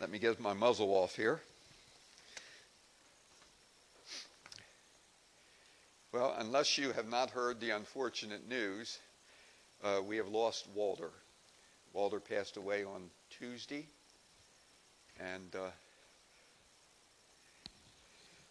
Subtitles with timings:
[0.00, 1.40] Let me get my muzzle off here.
[6.12, 8.96] Well, unless you have not heard the unfortunate news,
[9.82, 11.10] uh, we have lost Walter.
[11.92, 13.86] Walter passed away on Tuesday,
[15.18, 15.70] and uh,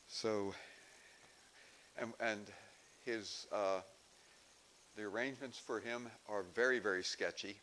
[0.09, 0.53] so,
[1.97, 2.45] and, and
[3.05, 3.79] his uh,
[4.97, 7.55] the arrangements for him are very, very sketchy.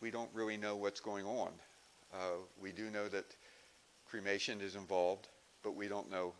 [0.00, 1.50] We don't really know what's going on.
[2.12, 3.24] Uh, we do know that
[4.06, 5.28] cremation is involved,
[5.62, 6.32] but we don't know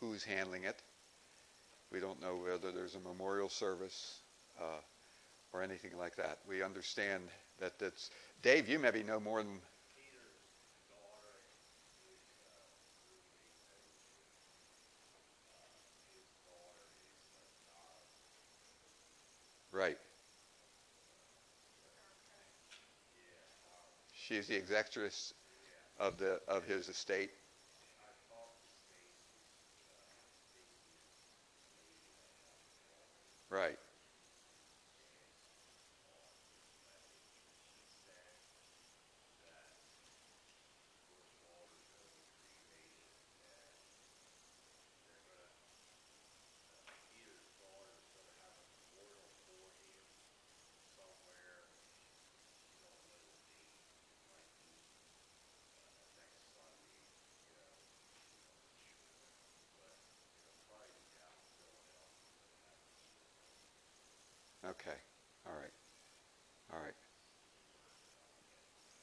[0.00, 0.80] who's handling it.
[1.92, 4.20] We don't know whether there's a memorial service
[4.60, 4.80] uh,
[5.52, 6.38] or anything like that.
[6.48, 7.22] We understand
[7.60, 8.10] that that's
[8.42, 8.68] Dave.
[8.68, 9.60] You maybe know more than.
[24.26, 25.32] She's the executrix
[25.98, 27.30] of the of his estate.
[33.50, 33.78] Right.
[64.64, 64.96] Okay.
[65.46, 65.72] All right.
[66.72, 66.94] All right.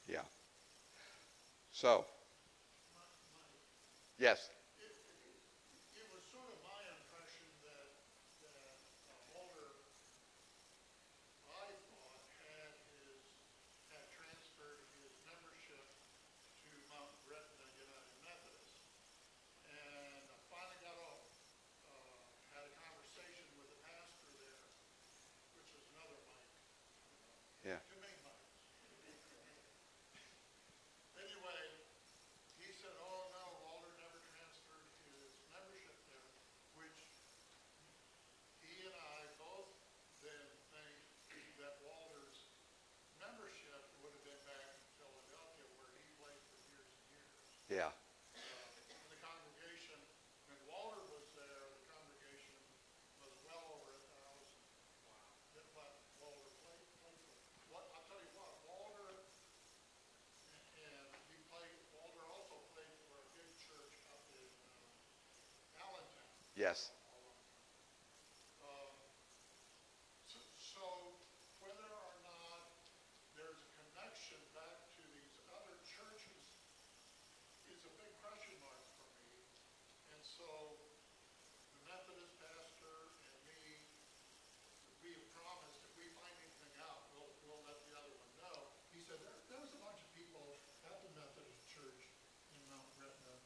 [0.08, 0.22] Yeah.
[1.84, 2.00] So.
[4.16, 4.48] Yes.
[4.80, 7.92] It was sort of my impression that,
[8.40, 8.56] that
[9.12, 9.84] uh, Walter,
[11.44, 13.20] I thought, had his,
[13.92, 15.84] had transferred his membership
[16.64, 18.80] to Mount Gretna United Methodist.
[19.68, 21.12] And I finally got a,
[21.84, 22.16] uh,
[22.56, 24.72] had a conversation with the pastor there,
[25.52, 26.48] which is another Mike.
[27.60, 27.76] Yeah.
[27.92, 28.40] Too many Mikes.
[31.14, 31.64] Anyway,
[32.60, 36.28] he said, oh, no, Walter never transferred his membership there,
[36.76, 37.00] which
[38.60, 39.72] he and I both
[40.20, 41.00] then think
[41.64, 42.44] that Walter's
[43.16, 47.40] membership would have been back in Philadelphia where he played for years and years.
[47.72, 47.88] Yeah.
[47.88, 49.96] Uh, And the congregation,
[50.52, 52.60] when Walter was there, the congregation
[53.24, 54.60] was well over a thousand.
[55.08, 55.32] Wow.
[55.56, 55.88] That what
[56.20, 57.32] Walter played, played for.
[57.72, 59.08] What, I'll tell you what, Walter,
[60.74, 65.82] and he played, Walter also played for a big church up in, uh, Allentown.
[65.82, 65.82] Yes.
[65.82, 65.98] Um, So, so whether or not there's a connection back to these other churches is
[65.98, 66.02] a big question mark for me.
[66.02, 66.02] And so the Methodist pastor and me, we have promised if we find anything out,
[66.02, 66.02] we'll, we'll let the other one know.
[66.02, 66.04] He said there, there was a bunch of people at the Methodist church in Mount
[66.04, 66.53] Gretna that knew Walter
[80.08, 80.48] and so
[81.76, 82.96] the Methodist pastor
[83.28, 83.60] and me,
[85.04, 88.72] we have promised if we find anything out, we'll let the other one know.
[88.96, 90.56] He said there was a bunch of people
[90.88, 92.08] at the Methodist church
[92.56, 93.36] in Mount Gretna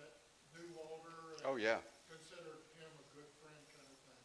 [0.00, 0.24] that
[0.56, 1.44] knew Walter.
[1.44, 1.84] Oh yeah.
[2.08, 4.22] considered him a good friend kind of thing.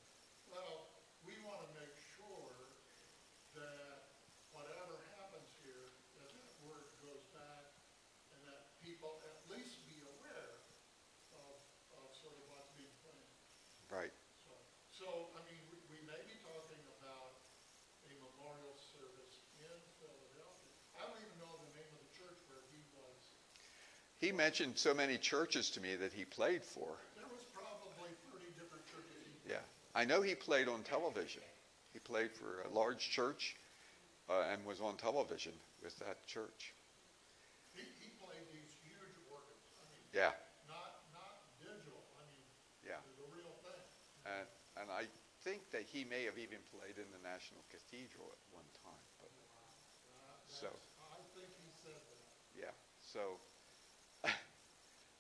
[0.47, 0.88] Well,
[1.27, 2.56] we want to make sure
[3.59, 4.16] that
[4.56, 7.75] whatever happens here, that that word goes back
[8.31, 10.63] and that people at least be aware
[11.33, 11.56] of,
[11.91, 13.33] of sort of what's being planned.
[13.89, 14.13] Right.
[14.45, 14.53] So,
[14.94, 17.41] so, I mean, we, we may be talking about
[18.06, 20.73] a memorial service in Philadelphia.
[20.95, 23.19] I don't even know the name of the church where he was.
[24.19, 26.91] He mentioned so many churches to me that he played for.
[27.16, 29.16] There was probably thirty different churches
[29.47, 29.63] Yeah.
[29.96, 31.41] I know he played on television.
[31.94, 33.56] He played for a large church
[34.30, 36.74] uh, and was on television with that church.
[37.74, 40.36] He, he played these huge organs, I mean, Yeah.
[40.68, 42.46] not, not digital, I mean,
[42.86, 43.00] Yeah.
[43.18, 43.84] the real thing.
[44.28, 44.46] And,
[44.84, 45.07] and I
[45.47, 49.06] think that he may have even played in the National Cathedral at one time.
[49.24, 52.21] But, Uh, So- I think he said that.
[52.54, 52.75] yeah.
[53.01, 53.39] So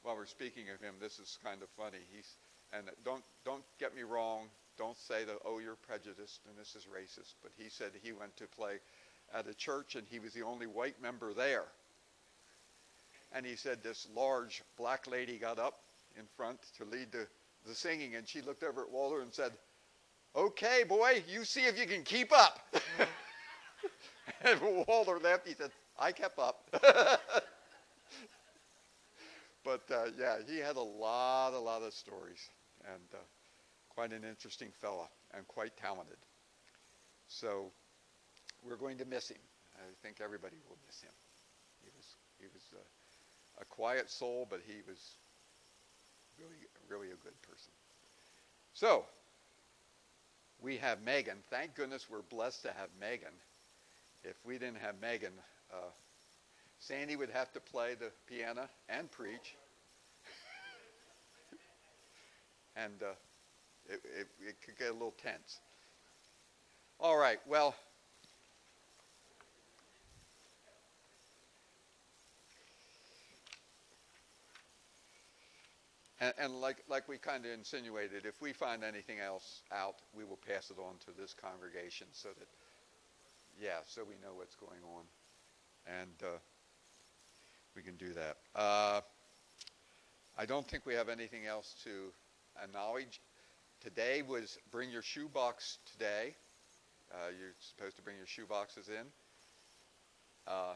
[0.03, 1.99] while we're speaking of him, this is kind of funny.
[2.13, 2.35] He's
[2.71, 4.47] and don't don't get me wrong.
[4.77, 7.35] Don't say that oh you're prejudiced and this is racist.
[7.41, 8.79] But he said he went to play
[9.33, 11.65] at a church and he was the only white member there.
[13.31, 15.81] And he said this large black lady got up
[16.17, 17.27] in front to lead the,
[17.67, 19.51] the singing and she looked over at Walter and said,
[20.35, 22.59] Okay, boy, you see if you can keep up.
[24.43, 25.47] and Walter laughed.
[25.47, 26.69] He said, I kept up.
[29.69, 32.49] but uh, yeah, he had a lot, a lot of stories,
[32.85, 33.17] and uh,
[33.89, 36.17] quite an interesting fella, and quite talented.
[37.27, 37.71] So
[38.63, 39.37] we're going to miss him.
[39.75, 41.11] I think everybody will miss him.
[41.83, 45.17] He was, he was uh, a quiet soul, but he was
[46.39, 46.57] really,
[46.89, 47.71] really a good person.
[48.73, 49.05] So,
[50.61, 51.37] we have Megan.
[51.51, 53.33] Thank goodness we're blessed to have Megan.
[54.23, 55.33] If we didn't have Megan,
[55.71, 55.91] uh,
[56.79, 59.55] Sandy would have to play the piano and preach.
[62.83, 63.05] And uh,
[63.87, 65.59] it, it, it could get a little tense.
[66.99, 67.75] All right, well,
[76.21, 80.25] And, and like, like we kind of insinuated, if we find anything else out, we
[80.25, 82.47] will pass it on to this congregation so that,
[83.61, 85.03] yeah, so we know what's going on.
[85.87, 86.37] And uh,
[87.75, 88.37] we can do that.
[88.53, 88.99] Uh,
[90.37, 92.11] I don't think we have anything else to
[92.63, 93.21] acknowledge.
[93.81, 96.35] Today was bring your shoebox today.
[97.11, 99.05] Uh, you're supposed to bring your shoeboxes in.
[100.47, 100.73] Uh,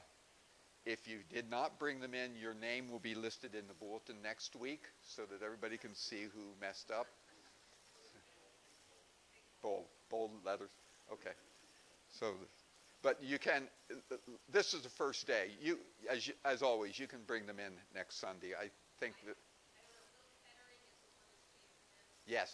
[0.86, 4.16] if you did not bring them in, your name will be listed in the bulletin
[4.22, 7.08] next week so that everybody can see who messed up.
[9.62, 10.72] Bold, bold letters.
[11.12, 11.32] Okay.
[12.10, 12.34] So,
[13.02, 13.64] but you can.
[14.52, 15.48] This is the first day.
[15.62, 18.54] You, as you, as always, you can bring them in next Sunday.
[18.60, 18.70] I
[19.00, 19.38] think that.
[22.25, 22.52] Yes.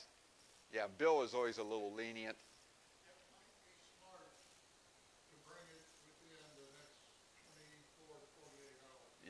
[0.73, 0.87] Yeah.
[0.97, 2.37] Bill is always a little lenient.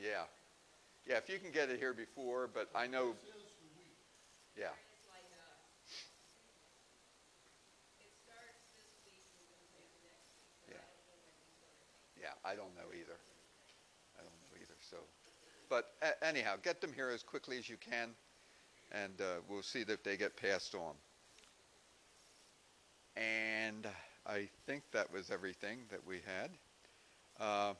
[0.02, 0.24] Yeah.
[1.06, 1.18] Yeah.
[1.18, 3.14] If you can get it here before, but I know.
[4.56, 4.64] Yeah.
[10.68, 10.76] Yeah.
[12.20, 13.16] Yeah, I don't know either.
[14.16, 14.76] I don't know either.
[14.90, 14.96] So,
[15.68, 15.92] but
[16.22, 18.10] anyhow, get them here as quickly as you can,
[18.92, 20.94] and uh, we'll see that they get passed on.
[23.16, 23.86] And
[24.26, 26.50] I think that was everything that we had.
[27.40, 27.74] Uh,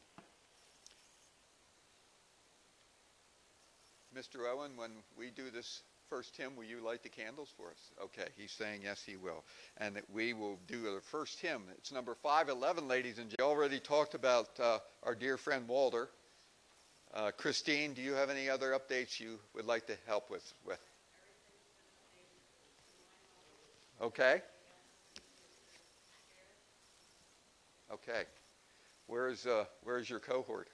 [4.17, 4.53] Mr.
[4.53, 7.91] Owen, when we do this first hymn, will you light the candles for us?
[8.03, 9.45] Okay, he's saying yes, he will.
[9.77, 11.62] And that we will do the first hymn.
[11.79, 13.57] It's number 511, ladies and gentlemen.
[13.57, 16.09] Already talked about uh, our dear friend Walter.
[17.15, 20.53] Uh, Christine, do you have any other updates you would like to help with?
[20.67, 20.81] with?
[24.00, 24.43] Okay.
[27.93, 28.25] Okay.
[29.06, 30.69] Where's uh, where's your cohort?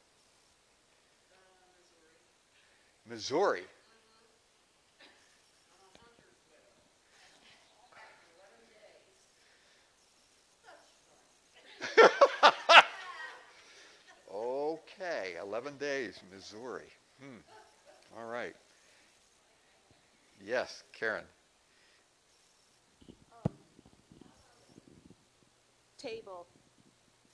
[3.09, 3.63] Missouri.
[14.33, 16.91] Okay, 11 days, Missouri.
[17.21, 17.39] Hmm.
[18.19, 18.55] All right.
[20.45, 21.25] Yes, Karen.
[26.07, 26.47] Table.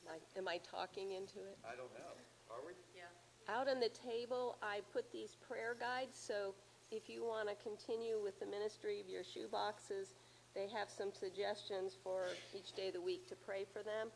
[0.07, 1.59] Am I- Am I talking into it?
[1.65, 2.13] I don't know.
[2.51, 2.73] Are we?
[2.95, 3.05] Yeah.
[3.49, 6.55] Out on the table, I put these prayer guides, so
[6.91, 10.15] if you want to continue with the ministry of your shoe boxes,
[10.55, 14.11] they have some suggestions for each day of the week to pray for them,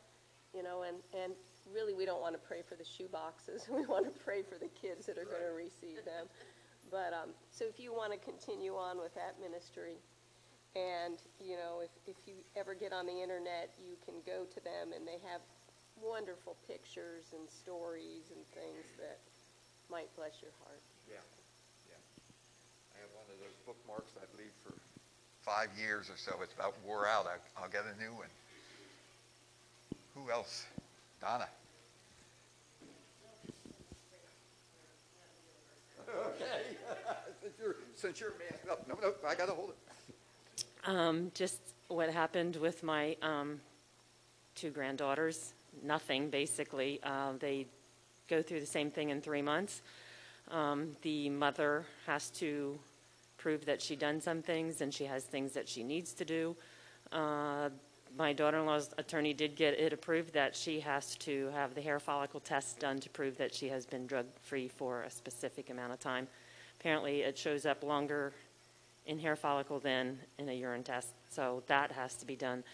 [0.52, 1.34] you know, and, and
[1.72, 3.66] really, we don't want to pray for the shoe boxes.
[3.72, 6.26] We want to pray for the kids that are going to receive them.
[6.90, 9.96] But, um, so if you want to continue on with that ministry,
[10.76, 14.60] and, you know, if, if you ever get on the internet, you can go to
[14.60, 15.40] them and they have
[15.96, 19.16] wonderful pictures and stories and things that
[19.88, 20.84] might bless your heart.
[21.08, 21.24] Yeah.
[21.88, 21.96] Yeah.
[22.92, 24.76] I have one of those bookmarks I leave for
[25.40, 26.36] five years or so.
[26.44, 27.24] It's about wore out.
[27.24, 28.28] I, I'll get a new one.
[30.14, 30.66] Who else?
[31.20, 31.48] Donna.
[36.06, 36.62] Okay.
[37.42, 39.85] since you're since you're masked up, no, no, I got to hold it.
[40.86, 43.60] Um, just what happened with my um,
[44.54, 45.52] two granddaughters.
[45.82, 47.00] Nothing, basically.
[47.02, 47.66] Uh, they
[48.28, 49.82] go through the same thing in three months.
[50.48, 52.78] Um, the mother has to
[53.36, 56.54] prove that she done some things and she has things that she needs to do.
[57.10, 57.68] Uh,
[58.16, 62.40] my daughter-in-law's attorney did get it approved that she has to have the hair follicle
[62.40, 66.28] test done to prove that she has been drug-free for a specific amount of time.
[66.78, 68.32] Apparently, it shows up longer
[69.06, 72.64] in hair follicle than in a urine test, so that has to be done.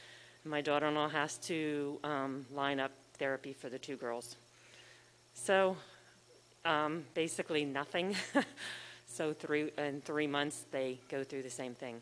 [0.45, 4.37] My daughter-in-law has to um, line up therapy for the two girls.
[5.35, 5.77] So,
[6.65, 8.17] um, basically nothing.
[9.07, 12.01] so three in three months they go through the same thing.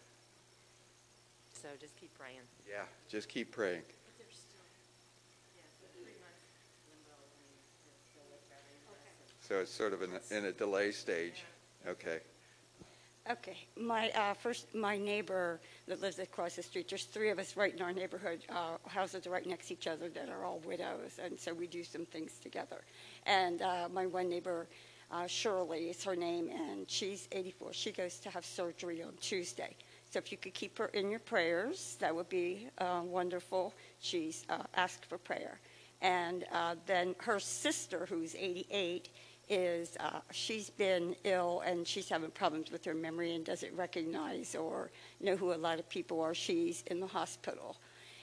[1.53, 2.41] So just keep praying.
[2.69, 3.83] Yeah, just keep praying.
[9.51, 11.43] So it's sort of in a, in a delay stage.
[11.85, 12.21] Okay.
[13.31, 17.57] Okay, my, uh, first, my neighbor that lives across the street, there's three of us
[17.57, 21.21] right in our neighborhood, uh, houses right next to each other that are all widows,
[21.23, 22.83] and so we do some things together.
[23.27, 24.67] And, uh, my one neighbor,
[25.13, 27.73] Uh, Shirley is her name, and she's 84.
[27.73, 29.75] She goes to have surgery on Tuesday.
[30.09, 33.75] So if you could keep her in your prayers, that would be uh, wonderful.
[33.99, 35.59] She's uh, asked for prayer.
[36.01, 36.45] And
[36.87, 39.09] then her sister, who's 88,
[39.51, 44.55] is uh, she's been ill and she's having problems with her memory and doesn't recognize
[44.55, 44.91] or
[45.21, 46.33] know who a lot of people are.
[46.33, 47.77] She's in the hospital.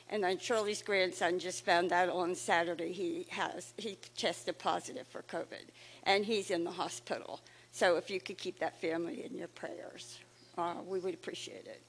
[0.10, 5.22] And then Shirley's grandson just found out on Saturday he has he tested positive for
[5.24, 5.68] COVID,
[6.04, 7.42] and he's in the hospital.
[7.72, 10.20] So if you could keep that family in your prayers,
[10.58, 11.84] uh, we would appreciate it.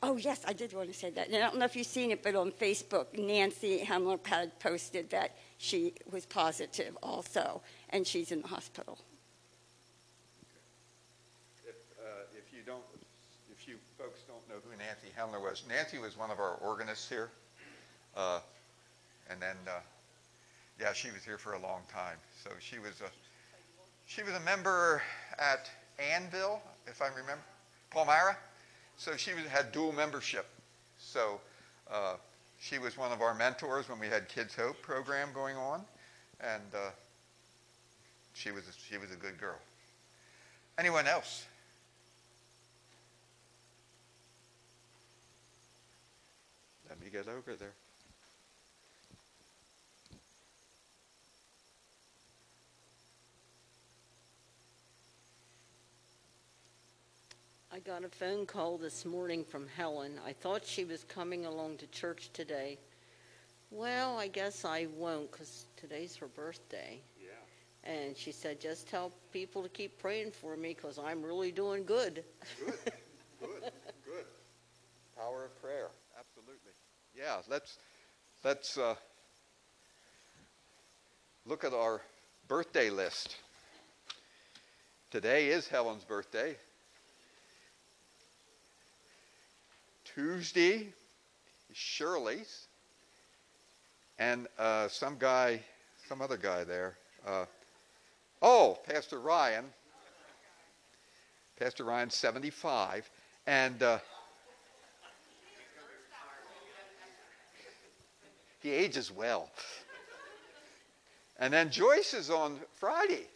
[0.00, 1.26] Oh yes, I did want to say that.
[1.26, 5.10] And I don't know if you've seen it, but on Facebook, Nancy Hamler had posted
[5.10, 7.60] that she was positive also,
[7.90, 8.98] and she's in the hospital.
[11.66, 12.82] If, uh, if you don't,
[13.50, 17.08] if you folks don't know who Nancy Hemler was, Nancy was one of our organists
[17.08, 17.30] here.
[18.16, 18.40] Uh,
[19.30, 19.80] and then, uh,
[20.80, 22.16] yeah, she was here for a long time.
[22.42, 23.10] So she was a,
[24.06, 25.02] she was a member
[25.38, 27.42] at Annville, if I remember,
[27.90, 28.36] Palmyra.
[28.96, 30.46] So she was, had dual membership.
[30.98, 31.40] So
[31.90, 32.14] uh,
[32.58, 35.82] she was one of our mentors when we had Kids Hope program going on,
[36.40, 36.90] and uh,
[38.34, 39.58] she was a, she was a good girl.
[40.78, 41.46] Anyone else?
[46.88, 47.72] Let me get over there.
[57.70, 60.12] I got a phone call this morning from Helen.
[60.26, 62.78] I thought she was coming along to church today.
[63.70, 66.98] Well, I guess I won't because today's her birthday.
[67.20, 67.90] Yeah.
[67.92, 71.84] And she said, just tell people to keep praying for me because I'm really doing
[71.84, 72.24] good.
[72.64, 72.74] Good,
[73.40, 73.72] good,
[74.06, 74.24] good.
[75.14, 76.72] Power of prayer, absolutely.
[77.14, 77.78] Yeah, let's
[78.44, 78.94] let's uh,
[81.44, 82.00] look at our
[82.48, 83.36] birthday list.
[85.10, 86.56] Today is Helen's birthday.
[90.18, 90.88] Tuesday
[91.70, 92.66] is Shirley's,
[94.18, 95.60] and uh, some guy,
[96.08, 96.96] some other guy there.
[97.24, 97.44] Uh,
[98.42, 99.64] oh, Pastor Ryan.
[101.56, 103.08] Pastor Ryan, 75,
[103.46, 103.98] and uh,
[108.58, 109.48] he ages well.
[111.38, 113.28] And then Joyce is on Friday.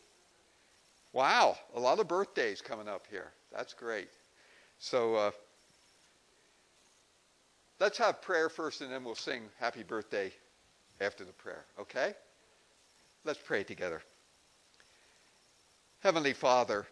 [1.12, 3.30] Wow, a lot of birthdays coming up here.
[3.52, 4.08] That's great.
[4.80, 5.30] So uh,
[7.82, 10.30] let's have prayer first, and then we'll sing Happy Birthday
[11.00, 12.14] after the prayer, okay?
[13.24, 14.00] Let's pray together.
[15.98, 16.86] Heavenly Father,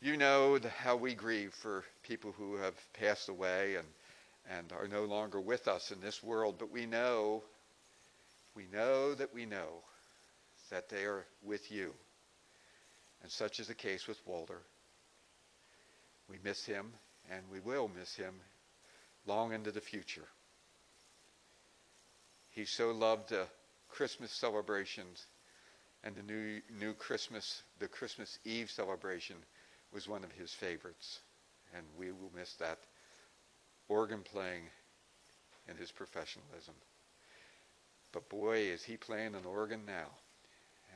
[0.00, 3.88] you know how we grieve for people who have passed away and,
[4.48, 7.42] and are no longer with us in this world, but we know,
[8.54, 9.82] we know that we know
[10.70, 11.92] that they are with you.
[13.24, 14.62] And such is the case with Walter.
[16.28, 16.92] We miss him,
[17.32, 18.34] and we will miss him
[19.26, 20.26] long into the future.
[22.50, 23.46] He so loved the
[23.88, 25.26] Christmas celebrations
[26.02, 29.36] and the new, new Christmas, the Christmas Eve celebration
[29.92, 31.20] was one of his favorites.
[31.76, 32.78] And we will miss that
[33.88, 34.62] organ playing
[35.68, 36.74] and his professionalism.
[38.12, 40.08] But boy, is he playing an organ now.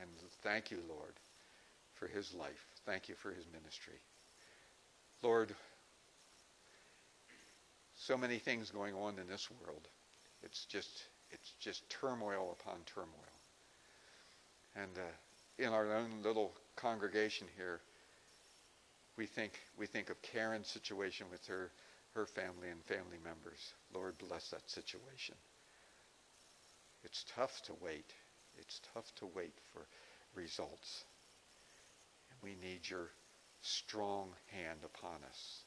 [0.00, 0.10] And
[0.42, 1.14] thank you, Lord,
[1.92, 2.66] for his life.
[2.84, 4.00] Thank you for his ministry.
[5.22, 5.54] Lord,
[8.06, 9.88] so many things going on in this world.
[10.42, 13.08] It's just it's just turmoil upon turmoil.
[14.76, 17.80] And uh, in our own little congregation here,
[19.16, 21.70] we think we think of Karen's situation with her
[22.14, 23.72] her family and family members.
[23.94, 25.34] Lord bless that situation.
[27.04, 28.12] It's tough to wait.
[28.58, 29.86] It's tough to wait for
[30.34, 31.04] results.
[32.30, 33.08] And we need your
[33.62, 35.62] strong hand upon us.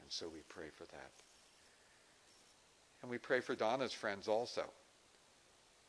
[0.00, 1.27] And so we pray for that.
[3.02, 4.64] And we pray for Donna's friends also.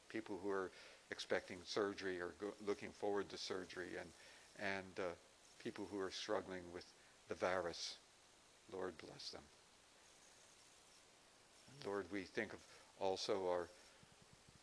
[0.09, 0.71] People who are
[1.11, 4.09] expecting surgery or go, looking forward to surgery and,
[4.59, 5.09] and uh,
[5.63, 6.85] people who are struggling with
[7.27, 7.95] the virus.
[8.71, 9.41] Lord, bless them.
[11.85, 12.59] Lord, we think of
[12.99, 13.69] also our,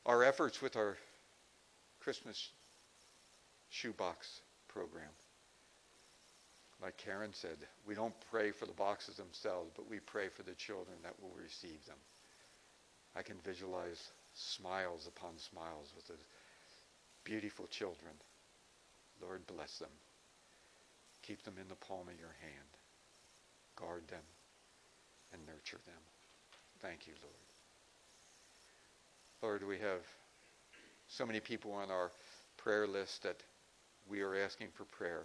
[0.04, 0.96] our efforts with our
[2.00, 2.50] Christmas
[3.70, 5.10] shoebox program.
[6.82, 10.52] Like Karen said, we don't pray for the boxes themselves, but we pray for the
[10.52, 11.96] children that will receive them.
[13.16, 16.14] I can visualize smiles upon smiles with the
[17.24, 18.12] beautiful children.
[19.22, 19.90] Lord, bless them.
[21.22, 22.70] Keep them in the palm of your hand.
[23.76, 24.22] Guard them
[25.32, 26.02] and nurture them.
[26.80, 27.34] Thank you, Lord.
[29.42, 30.02] Lord, we have
[31.08, 32.10] so many people on our
[32.56, 33.36] prayer list that
[34.08, 35.22] we are asking for prayer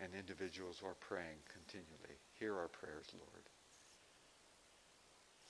[0.00, 2.16] and individuals are praying continually.
[2.38, 3.59] Hear our prayers, Lord.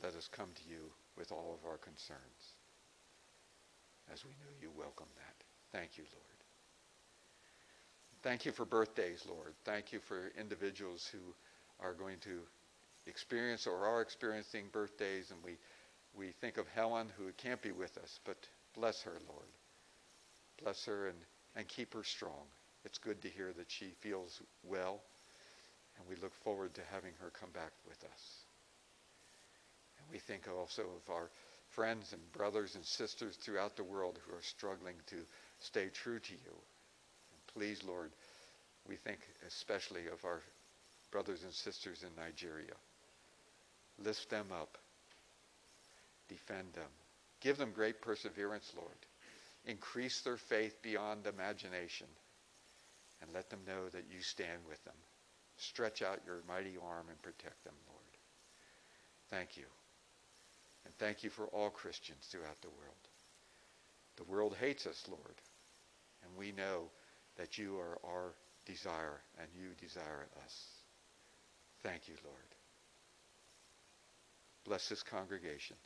[0.02, 2.54] Let us come to you with all of our concerns
[4.12, 5.78] as we know you welcome that.
[5.78, 6.24] Thank you, Lord.
[8.22, 9.54] Thank you for birthdays, Lord.
[9.64, 11.18] Thank you for individuals who
[11.84, 12.40] are going to
[13.06, 15.56] experience or are experiencing birthdays, and we,
[16.14, 18.36] we think of Helen, who can't be with us, but
[18.74, 19.48] bless her, Lord.
[20.62, 21.18] Bless her and,
[21.56, 22.44] and keep her strong.
[22.84, 25.00] It's good to hear that she feels well,
[25.96, 28.49] and we look forward to having her come back with us.
[30.12, 31.30] We think also of our
[31.70, 35.16] friends and brothers and sisters throughout the world who are struggling to
[35.60, 36.38] stay true to you.
[36.52, 38.10] And please, Lord,
[38.88, 40.40] we think especially of our
[41.10, 42.74] brothers and sisters in Nigeria.
[44.04, 44.78] Lift them up.
[46.28, 46.90] Defend them.
[47.40, 48.96] Give them great perseverance, Lord.
[49.66, 52.06] Increase their faith beyond imagination.
[53.22, 54.94] And let them know that you stand with them.
[55.56, 58.00] Stretch out your mighty arm and protect them, Lord.
[59.28, 59.64] Thank you.
[60.84, 63.08] And thank you for all Christians throughout the world.
[64.16, 65.40] The world hates us, Lord.
[66.24, 66.90] And we know
[67.36, 68.34] that you are our
[68.66, 70.66] desire and you desire us.
[71.82, 72.36] Thank you, Lord.
[74.64, 75.76] Bless this congregation.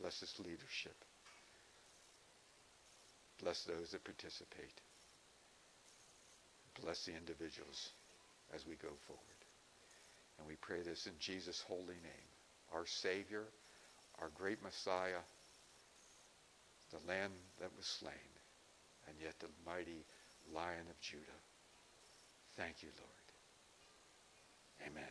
[0.00, 0.94] Bless this leadership.
[3.42, 4.80] Bless those that participate.
[6.82, 7.90] Bless the individuals
[8.54, 9.22] as we go forward.
[10.38, 12.28] And we pray this in Jesus' holy name,
[12.72, 13.44] our Savior,
[14.20, 15.22] our great Messiah,
[16.90, 18.12] the Lamb that was slain,
[19.06, 20.04] and yet the mighty
[20.54, 21.22] Lion of Judah.
[22.56, 24.90] Thank you, Lord.
[24.90, 25.10] Amen.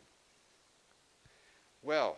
[1.84, 2.18] Well,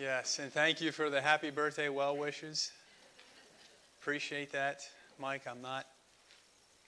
[0.00, 2.72] Yes, and thank you for the happy birthday well wishes.
[4.00, 4.80] Appreciate that.
[5.18, 5.84] Mike, I'm not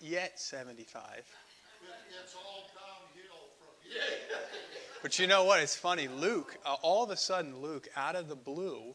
[0.01, 1.21] yet 75.
[2.25, 3.12] It's all downhill from here.
[5.03, 5.61] But you know what?
[5.61, 6.07] It's funny.
[6.07, 8.95] Luke, uh, all of a sudden, Luke, out of the blue,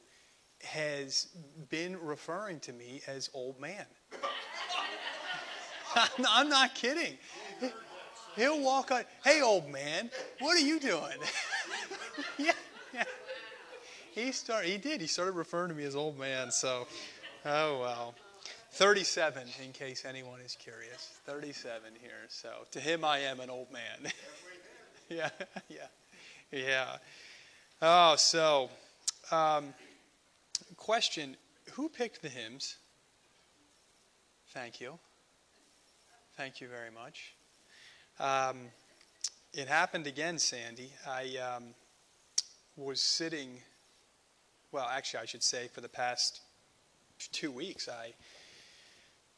[0.63, 1.27] has
[1.69, 3.85] been referring to me as old man.
[6.25, 7.17] I'm, not kidding.
[8.37, 11.17] He'll walk on, hey, old man, what are you doing?
[12.37, 12.51] yeah,
[12.93, 13.03] yeah.
[14.11, 14.69] He started.
[14.69, 15.01] He did.
[15.01, 16.51] He started referring to me as old man.
[16.51, 16.87] So,
[17.45, 18.15] oh well.
[18.71, 21.19] 37, in case anyone is curious.
[21.25, 22.11] 37 here.
[22.27, 24.11] So to him, I am an old man.
[25.15, 25.29] yeah,
[25.69, 25.87] yeah,
[26.51, 26.97] yeah.
[27.81, 28.69] Oh, so
[29.31, 29.73] um,
[30.75, 31.35] question:
[31.73, 32.77] Who picked the hymns?
[34.49, 34.97] Thank you.
[36.35, 37.33] Thank you very much.
[38.19, 38.71] Um,
[39.53, 40.91] it happened again, Sandy.
[41.07, 41.63] I um,
[42.75, 43.61] was sitting
[44.71, 46.41] well, actually, I should say, for the past
[47.31, 48.13] two weeks, I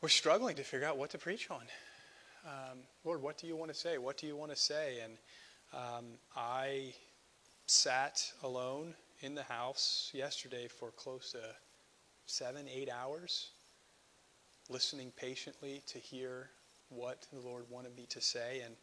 [0.02, 1.64] was struggling to figure out what to preach on.
[2.46, 3.98] Um, Lord, what do you want to say?
[3.98, 5.00] What do you want to say?
[5.04, 5.14] And
[5.74, 6.06] um,
[6.36, 6.94] I
[7.66, 11.40] sat alone in the house yesterday for close to
[12.26, 13.50] seven, eight hours,
[14.70, 16.50] listening patiently to hear
[16.90, 18.62] what the Lord wanted me to say.
[18.66, 18.76] And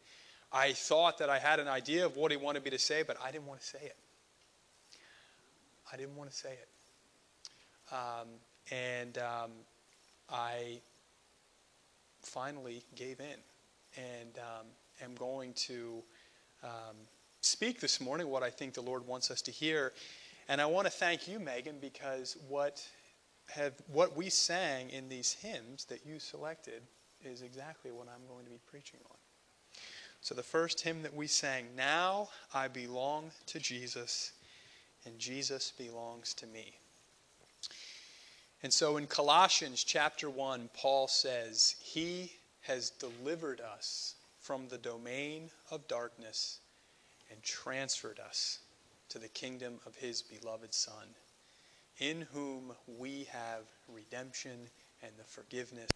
[0.51, 3.17] I thought that I had an idea of what He wanted me to say, but
[3.23, 3.97] I didn't want to say it.
[5.91, 7.93] I didn't want to say it.
[7.93, 8.27] Um,
[8.71, 9.51] and um,
[10.29, 10.81] I
[12.21, 13.39] finally gave in
[13.95, 14.67] and um,
[15.01, 16.03] am going to
[16.63, 16.95] um,
[17.41, 19.93] speak this morning what I think the Lord wants us to hear.
[20.49, 22.85] And I want to thank you, Megan, because what
[23.49, 26.81] have what we sang in these hymns that you selected
[27.23, 29.17] is exactly what I'm going to be preaching on.
[30.21, 34.33] So the first hymn that we sang, Now I Belong to Jesus
[35.05, 36.77] and Jesus belongs to me.
[38.63, 44.15] And so in Colossians chapter 1, Paul says, He has delivered us
[44.47, 46.61] from the domain of darkness
[47.29, 48.59] and transferred us
[49.09, 51.15] to the kingdom of His beloved Son,
[51.97, 54.69] in whom we have redemption
[55.03, 55.89] and the forgiveness.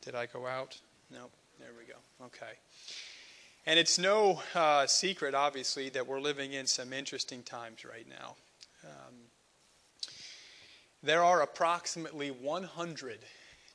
[0.00, 0.78] Did I go out?
[1.10, 1.26] No.
[1.58, 2.26] There we go.
[2.26, 2.52] Okay.
[3.66, 8.36] And it's no uh, secret, obviously, that we're living in some interesting times right now.
[8.84, 9.14] Um,
[11.02, 12.30] there are approximately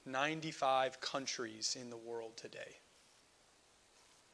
[0.05, 2.77] 195 countries in the world today.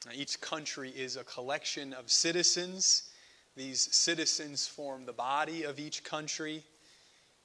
[0.06, 3.10] Now, each country is a collection of citizens.
[3.56, 6.64] These citizens form the body of each country.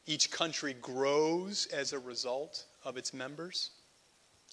[0.07, 3.71] Each country grows as a result of its members.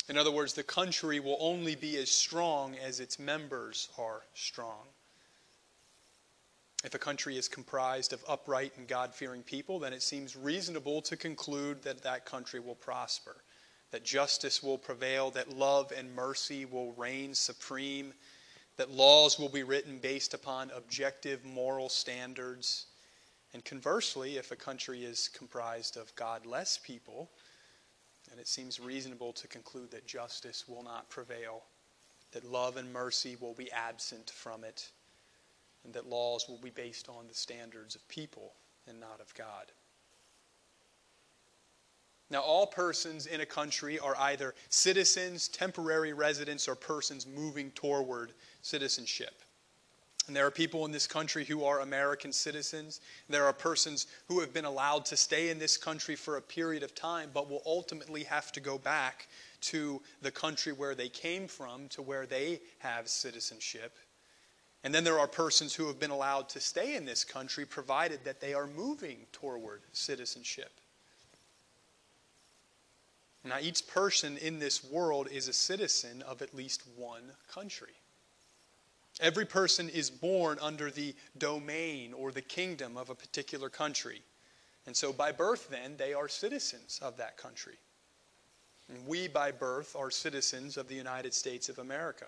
[0.09, 4.86] In other words, the country will only be as strong as its members are strong.
[6.83, 11.01] If a country is comprised of upright and God fearing people, then it seems reasonable
[11.03, 13.38] to conclude that that country will prosper,
[13.93, 18.12] that justice will prevail, that love and mercy will reign supreme,
[18.75, 22.88] that laws will be written based upon objective moral standards.
[23.53, 27.29] And conversely, if a country is comprised of godless people,
[28.27, 31.62] then it seems reasonable to conclude that justice will not prevail,
[32.32, 34.89] that love and mercy will be absent from it
[35.84, 38.53] and that laws will be based on the standards of people
[38.88, 39.71] and not of God.
[42.29, 48.33] Now, all persons in a country are either citizens, temporary residents, or persons moving toward
[48.62, 49.43] citizenship.
[50.27, 53.01] And there are people in this country who are American citizens.
[53.27, 56.81] There are persons who have been allowed to stay in this country for a period
[56.81, 59.27] of time, but will ultimately have to go back
[59.62, 63.97] to the country where they came from, to where they have citizenship.
[64.86, 68.23] And then there are persons who have been allowed to stay in this country provided
[68.23, 70.71] that they are moving toward citizenship.
[73.45, 77.93] Now, each person in this world is a citizen of at least one country.
[79.19, 84.21] Every person is born under the domain or the kingdom of a particular country.
[84.86, 87.75] And so, by birth, then, they are citizens of that country.
[88.89, 92.27] And we, by birth, are citizens of the United States of America.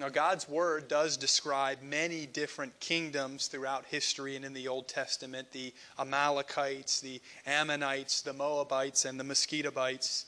[0.00, 5.50] Now, God's Word does describe many different kingdoms throughout history and in the Old Testament
[5.50, 10.26] the Amalekites, the Ammonites, the Moabites, and the Mosquitobites.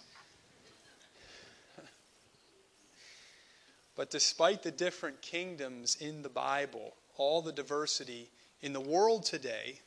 [3.95, 8.29] But despite the different kingdoms in the Bible, all the diversity
[8.63, 9.79] in the world today,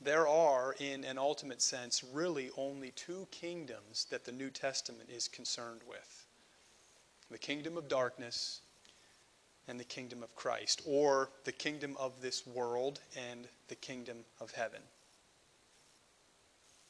[0.00, 5.28] there are, in an ultimate sense, really only two kingdoms that the New Testament is
[5.28, 6.21] concerned with
[7.32, 8.60] the kingdom of darkness
[9.68, 14.50] and the kingdom of Christ, or the kingdom of this world and the kingdom of
[14.52, 14.80] heaven.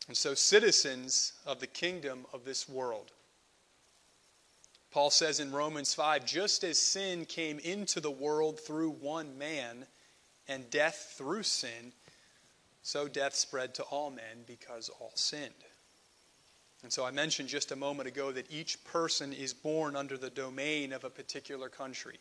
[0.08, 3.12] And so, citizens of the kingdom of this world.
[4.90, 9.86] Paul says in Romans 5 just as sin came into the world through one man,
[10.48, 11.92] and death through sin,
[12.82, 15.52] so death spread to all men because all sinned.
[16.82, 20.30] And so I mentioned just a moment ago that each person is born under the
[20.30, 22.18] domain of a particular country.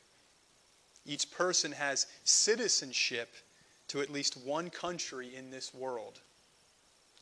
[1.06, 3.34] Each person has citizenship
[3.88, 6.20] to at least one country in this world.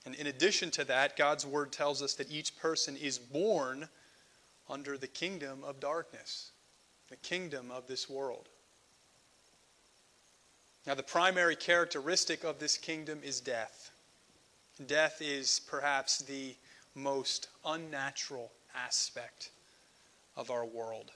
[0.06, 3.88] And in addition to that, God's word tells us that each person is born
[4.70, 6.52] under the kingdom of darkness,
[7.10, 8.50] the kingdom of this world.
[10.86, 13.92] Now, the primary characteristic of this kingdom is death.
[14.86, 16.56] Death is perhaps the
[16.96, 19.52] most unnatural aspect
[20.36, 21.12] of our world.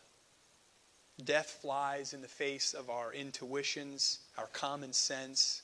[1.24, 5.62] Death flies in the face of our intuitions, our common sense.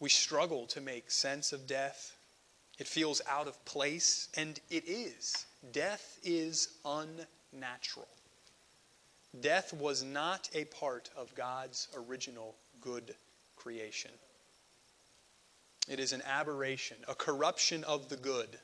[0.00, 2.16] We struggle to make sense of death.
[2.78, 5.46] It feels out of place, and it is.
[5.72, 8.08] Death is unnatural.
[9.40, 13.14] Death was not a part of God's original good
[13.56, 14.10] creation.
[15.88, 18.58] It is an aberration, a corruption of the good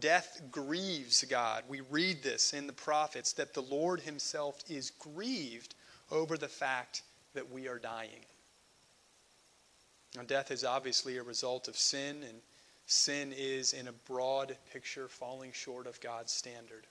[0.00, 1.64] Death grieves God.
[1.68, 5.74] We read this in the prophets that the Lord Himself is grieved
[6.10, 7.02] over the fact
[7.34, 8.24] that we are dying.
[10.16, 12.40] Now, death is obviously a result of sin, and
[12.86, 16.86] sin is, in a broad picture, falling short of God's standard.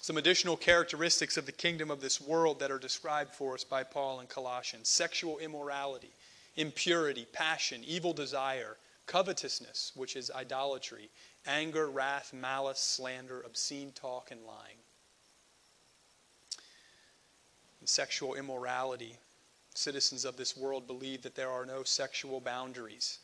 [0.00, 3.82] Some additional characteristics of the kingdom of this world that are described for us by
[3.82, 6.10] Paul in Colossians sexual immorality,
[6.56, 8.76] impurity, passion, evil desire
[9.08, 11.10] covetousness, which is idolatry,
[11.46, 14.76] anger, wrath, malice, slander, obscene talk, and lying.
[17.84, 19.16] Sexual immorality.
[19.74, 23.20] Citizens of this world believe that there are no sexual boundaries,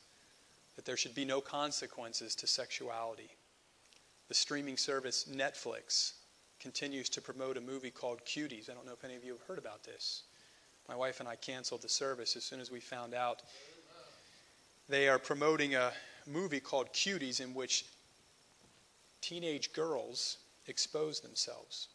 [0.74, 3.28] that there should be no consequences to sexuality.
[4.28, 6.12] The streaming service Netflix
[6.60, 8.70] continues to promote a movie called Cuties.
[8.70, 10.22] I don't know if any of you have heard about this.
[10.88, 13.42] My wife and I canceled the service as soon as we found out
[14.88, 15.92] they are promoting a
[16.26, 17.86] movie called Cuties in which
[19.20, 21.88] teenage girls expose themselves.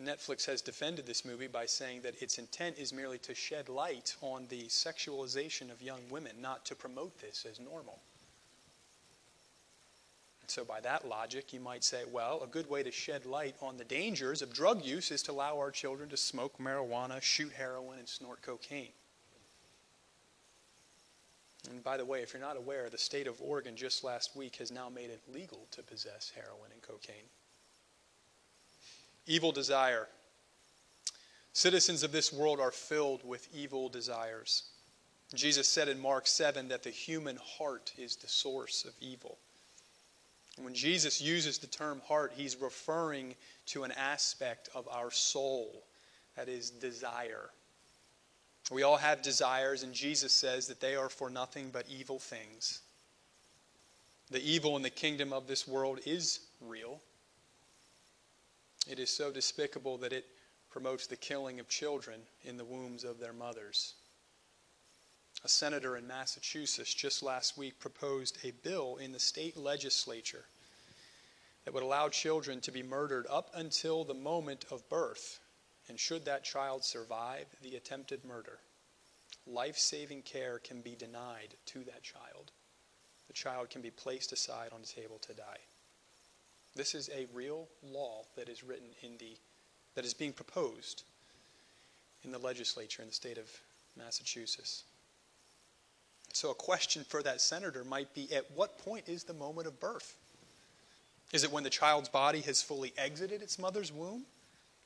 [0.00, 4.16] Netflix has defended this movie by saying that its intent is merely to shed light
[4.22, 8.00] on the sexualization of young women, not to promote this as normal.
[10.40, 13.56] And so, by that logic, you might say, well, a good way to shed light
[13.60, 17.52] on the dangers of drug use is to allow our children to smoke marijuana, shoot
[17.52, 18.92] heroin, and snort cocaine.
[21.68, 24.56] And by the way, if you're not aware, the state of Oregon just last week
[24.56, 27.28] has now made it legal to possess heroin and cocaine.
[29.26, 30.08] Evil desire.
[31.52, 34.64] Citizens of this world are filled with evil desires.
[35.34, 39.38] Jesus said in Mark 7 that the human heart is the source of evil.
[40.56, 43.34] And when Jesus uses the term heart, he's referring
[43.66, 45.84] to an aspect of our soul
[46.36, 47.50] that is desire.
[48.70, 52.80] We all have desires, and Jesus says that they are for nothing but evil things.
[54.30, 57.00] The evil in the kingdom of this world is real.
[58.88, 60.24] It is so despicable that it
[60.70, 63.94] promotes the killing of children in the wombs of their mothers.
[65.44, 70.44] A senator in Massachusetts just last week proposed a bill in the state legislature
[71.64, 75.40] that would allow children to be murdered up until the moment of birth.
[75.90, 78.60] And should that child survive the attempted murder,
[79.44, 82.52] life saving care can be denied to that child.
[83.26, 85.58] The child can be placed aside on the table to die.
[86.76, 89.36] This is a real law that is written in the
[89.96, 91.02] that is being proposed
[92.22, 93.50] in the legislature in the state of
[93.96, 94.84] Massachusetts.
[96.32, 99.80] So, a question for that senator might be at what point is the moment of
[99.80, 100.14] birth?
[101.32, 104.24] Is it when the child's body has fully exited its mother's womb?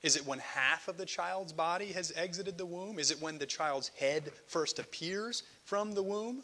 [0.04, 2.98] Is it when half of the child's body has exited the womb?
[2.98, 6.42] Is it when the child's head first appears from the womb?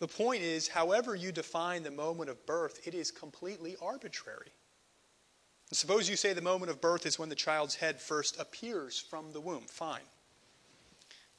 [0.00, 4.50] The point is, however you define the moment of birth, it is completely arbitrary.
[5.70, 9.32] Suppose you say the moment of birth is when the child's head first appears from
[9.32, 9.66] the womb.
[9.68, 10.00] Fine.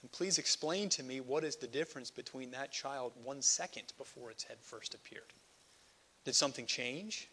[0.04, 4.32] And please explain to me what is the difference between that child one second before
[4.32, 5.34] its head first appeared?
[6.24, 7.28] Did something change?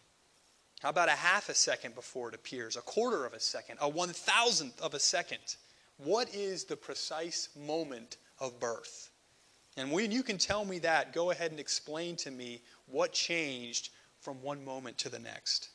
[0.79, 2.77] How about a half a second before it appears?
[2.77, 3.77] A quarter of a second?
[3.81, 5.55] A one thousandth of a second?
[5.97, 9.09] What is the precise moment of birth?
[9.75, 13.89] And when you can tell me that, go ahead and explain to me what changed
[14.21, 15.69] from one moment to the next.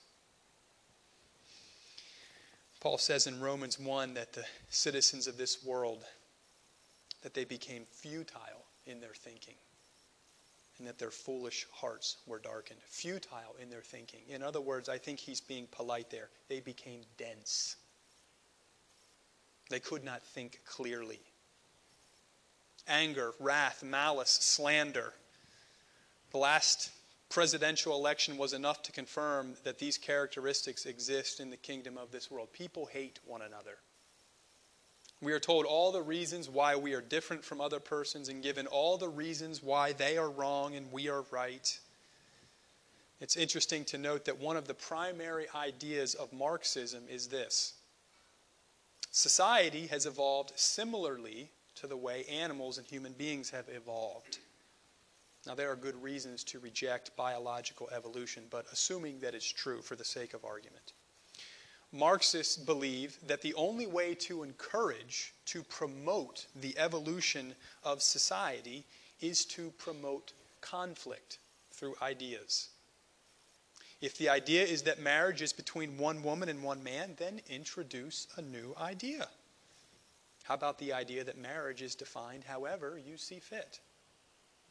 [2.81, 6.05] Paul says in Romans 1 that the citizens of this world
[7.23, 9.55] that they became futile in their thinking
[10.79, 12.81] and that their foolish hearts were darkened.
[12.87, 14.21] Futile in their thinking.
[14.29, 16.31] In other words, I think he's being polite there.
[16.49, 17.77] They became dense.
[19.71, 21.21] They could not think clearly.
[22.89, 25.15] Anger, wrath, malice, slander.
[26.33, 26.91] The last
[27.31, 32.31] presidential election was enough to confirm that these characteristics exist in the kingdom of this
[32.31, 32.53] world.
[32.53, 33.79] People hate one another.
[35.25, 38.67] We are told all the reasons why we are different from other persons and given
[38.67, 41.79] all the reasons why they are wrong and we are right.
[43.23, 47.73] It's interesting to note that one of the primary ideas of Marxism is this
[49.11, 54.39] society has evolved similarly to the way animals and human beings have evolved.
[55.47, 59.97] Now, there are good reasons to reject biological evolution, but assuming that it's true for
[59.97, 60.93] the sake of argument.
[61.95, 67.55] Marxists believe that the only way to encourage, to promote the evolution
[67.85, 68.85] of society
[69.21, 71.39] is to promote conflict
[71.71, 72.71] through ideas.
[74.01, 78.27] If the idea is that marriage is between one woman and one man, then introduce
[78.37, 79.29] a new idea.
[80.43, 83.79] How about the idea that marriage is defined however you see fit?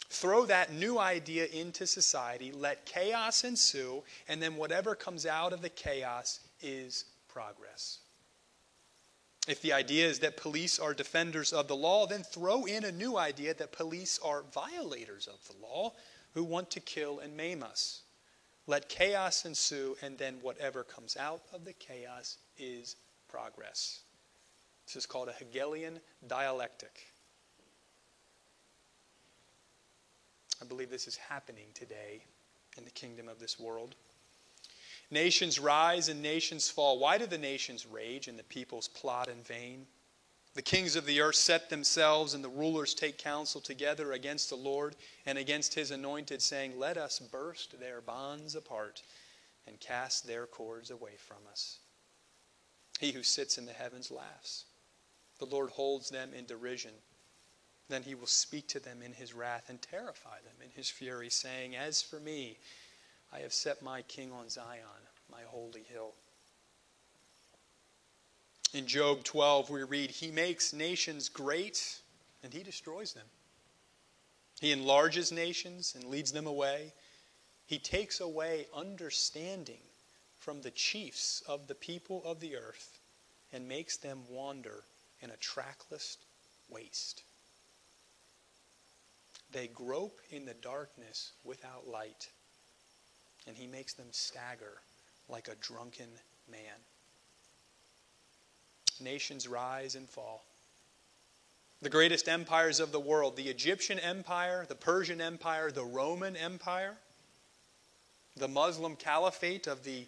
[0.09, 5.61] Throw that new idea into society, let chaos ensue, and then whatever comes out of
[5.61, 7.99] the chaos is progress.
[9.47, 12.91] If the idea is that police are defenders of the law, then throw in a
[12.91, 15.93] new idea that police are violators of the law
[16.33, 18.03] who want to kill and maim us.
[18.67, 22.95] Let chaos ensue, and then whatever comes out of the chaos is
[23.27, 24.03] progress.
[24.85, 27.07] This is called a Hegelian dialectic.
[30.61, 32.23] I believe this is happening today
[32.77, 33.95] in the kingdom of this world.
[35.11, 36.99] Nations rise and nations fall.
[36.99, 39.85] Why do the nations rage and the peoples plot in vain?
[40.55, 44.55] The kings of the earth set themselves, and the rulers take counsel together against the
[44.55, 49.01] Lord and against his anointed, saying, Let us burst their bonds apart
[49.65, 51.79] and cast their cords away from us.
[52.99, 54.65] He who sits in the heavens laughs.
[55.39, 56.93] The Lord holds them in derision.
[57.89, 61.29] Then he will speak to them in his wrath and terrify them in his fury,
[61.29, 62.57] saying, As for me,
[63.33, 64.83] I have set my king on Zion,
[65.31, 66.13] my holy hill.
[68.73, 71.99] In Job 12, we read, He makes nations great
[72.43, 73.25] and he destroys them.
[74.59, 76.93] He enlarges nations and leads them away.
[77.65, 79.81] He takes away understanding
[80.37, 82.99] from the chiefs of the people of the earth
[83.51, 84.83] and makes them wander
[85.21, 86.17] in a trackless
[86.69, 87.23] waste.
[89.51, 92.27] They grope in the darkness without light
[93.47, 94.81] and he makes them stagger
[95.29, 96.07] like a drunken
[96.49, 96.59] man.
[98.99, 100.45] Nations rise and fall.
[101.81, 106.95] The greatest empires of the world the Egyptian Empire, the Persian Empire, the Roman Empire,
[108.37, 110.05] the Muslim Caliphate of the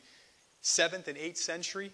[0.63, 1.91] 7th and 8th century,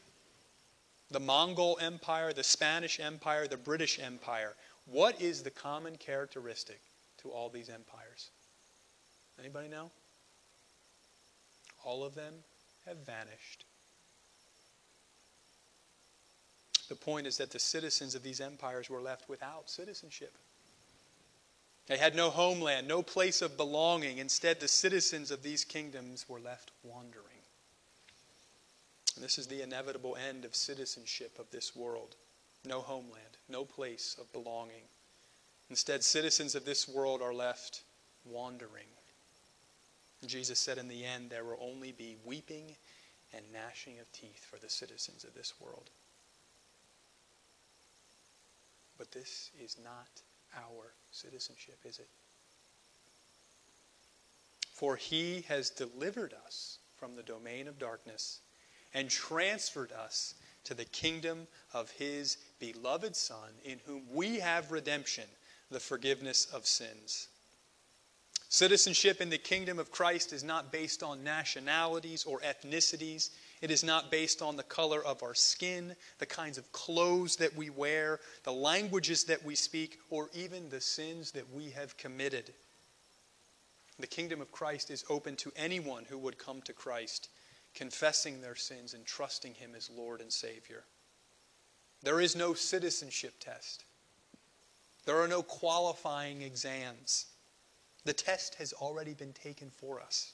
[1.09, 4.53] the Mongol Empire, the Spanish Empire, the British Empire.
[4.85, 6.79] What is the common characteristic
[7.21, 8.29] to all these empires?
[9.39, 9.91] Anybody know?
[11.83, 12.33] All of them
[12.85, 13.65] have vanished.
[16.89, 20.33] The point is that the citizens of these empires were left without citizenship.
[21.87, 24.17] They had no homeland, no place of belonging.
[24.17, 27.25] Instead, the citizens of these kingdoms were left wandering.
[29.15, 32.15] And this is the inevitable end of citizenship of this world.
[32.65, 34.83] No homeland, no place of belonging.
[35.69, 37.83] Instead, citizens of this world are left
[38.25, 38.87] wandering.
[40.25, 42.75] Jesus said, In the end, there will only be weeping
[43.33, 45.89] and gnashing of teeth for the citizens of this world.
[48.97, 50.21] But this is not
[50.55, 52.07] our citizenship, is it?
[54.73, 58.41] For he has delivered us from the domain of darkness
[58.93, 65.23] and transferred us to the kingdom of his beloved Son, in whom we have redemption,
[65.71, 67.27] the forgiveness of sins.
[68.51, 73.29] Citizenship in the kingdom of Christ is not based on nationalities or ethnicities.
[73.61, 77.55] It is not based on the color of our skin, the kinds of clothes that
[77.55, 82.51] we wear, the languages that we speak, or even the sins that we have committed.
[83.97, 87.29] The kingdom of Christ is open to anyone who would come to Christ,
[87.73, 90.83] confessing their sins and trusting Him as Lord and Savior.
[92.03, 93.85] There is no citizenship test,
[95.05, 97.27] there are no qualifying exams.
[98.05, 100.33] The test has already been taken for us.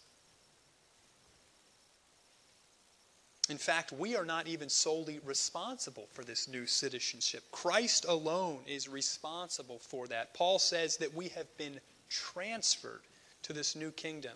[3.49, 7.43] In fact, we are not even solely responsible for this new citizenship.
[7.51, 10.33] Christ alone is responsible for that.
[10.33, 13.01] Paul says that we have been transferred
[13.43, 14.33] to this new kingdom.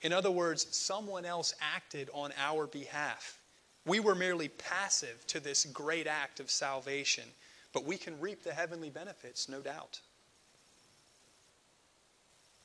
[0.00, 3.38] In other words, someone else acted on our behalf.
[3.84, 7.24] We were merely passive to this great act of salvation,
[7.72, 10.00] but we can reap the heavenly benefits, no doubt.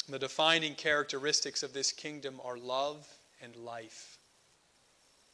[0.09, 3.07] The defining characteristics of this kingdom are love
[3.41, 4.17] and life.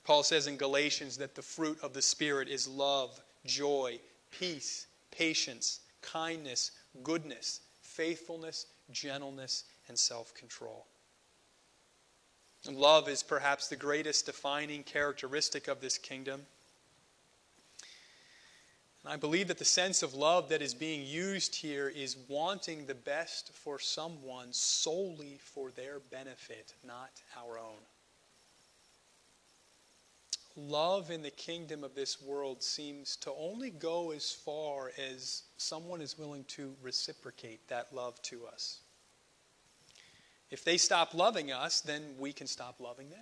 [0.04, 4.00] Paul says in Galatians that the fruit of the Spirit is love, joy,
[4.32, 6.72] peace, patience, kindness,
[7.04, 10.86] goodness, faithfulness, gentleness, and self control.
[12.70, 16.46] Love is perhaps the greatest defining characteristic of this kingdom.
[19.04, 22.86] And I believe that the sense of love that is being used here is wanting
[22.86, 27.80] the best for someone solely for their benefit, not our own
[30.68, 36.02] love in the kingdom of this world seems to only go as far as someone
[36.02, 38.80] is willing to reciprocate that love to us.
[40.52, 43.20] If they stop loving us, then we can stop loving them.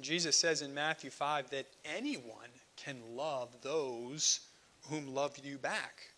[0.00, 2.50] Jesus says in Matthew 5 that anyone
[2.88, 4.40] can love those
[4.88, 6.08] whom love you back,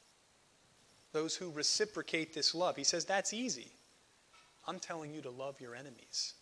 [1.12, 2.76] those who reciprocate this love.
[2.76, 3.72] He says that's easy.
[4.68, 6.35] I'm telling you to love your enemies.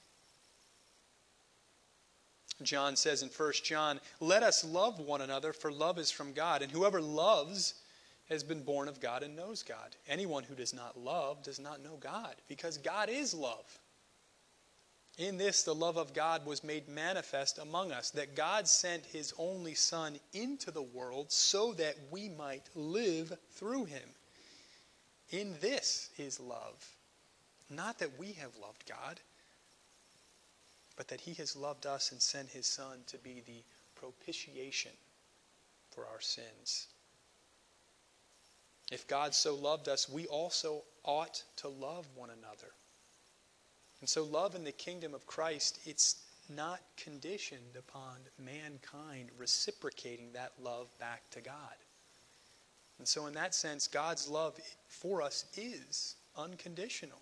[2.63, 6.61] John says in 1 John, Let us love one another, for love is from God.
[6.61, 7.75] And whoever loves
[8.29, 9.97] has been born of God and knows God.
[10.09, 13.79] Anyone who does not love does not know God, because God is love.
[15.19, 19.35] In this, the love of God was made manifest among us, that God sent his
[19.37, 24.09] only Son into the world so that we might live through him.
[25.31, 26.97] In this is love.
[27.69, 29.21] Not that we have loved God
[30.99, 33.63] but that he has loved us and sent his Son to be the
[33.95, 34.91] propitiation
[35.91, 36.89] for our sins.
[38.91, 42.73] If God so loved us, we also ought to love one another.
[44.01, 50.53] And so, love in the kingdom of Christ, it's not conditioned upon mankind reciprocating that
[50.63, 51.75] love back to God.
[52.99, 57.21] And so, in that sense, God's love for us is unconditional.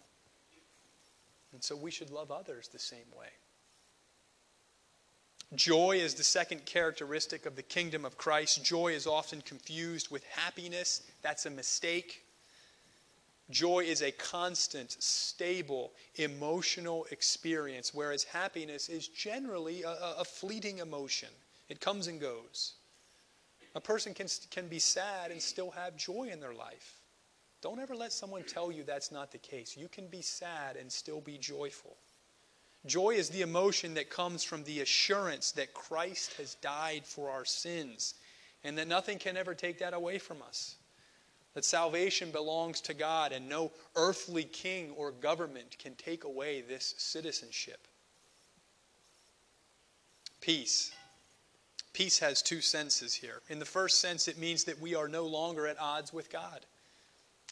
[1.52, 3.28] And so, we should love others the same way.
[5.54, 8.64] Joy is the second characteristic of the kingdom of Christ.
[8.64, 11.02] Joy is often confused with happiness.
[11.22, 12.25] That's a mistake.
[13.50, 21.28] Joy is a constant, stable, emotional experience, whereas happiness is generally a, a, fleeting emotion.
[21.68, 22.74] It comes and goes.
[23.76, 26.98] A person can, can be sad and still have joy in their life.
[27.62, 29.76] Don't ever let someone tell you that's not the case.
[29.76, 31.96] You can be sad and still be joyful.
[32.84, 37.44] Joy is the emotion that comes from the assurance that Christ has died for our
[37.44, 38.14] sins
[38.64, 40.76] and that nothing can ever take that away from us.
[41.56, 46.94] That salvation belongs to God, and no earthly king or government can take away this
[46.98, 47.88] citizenship.
[50.42, 50.92] Peace.
[51.94, 53.40] Peace has two senses here.
[53.48, 56.66] In the first sense, it means that we are no longer at odds with God.